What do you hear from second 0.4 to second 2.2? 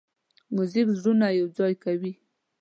موزیک زړونه یوځای کوي.